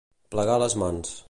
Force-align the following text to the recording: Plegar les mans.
Plegar 0.35 0.55
les 0.65 0.75
mans. 0.85 1.17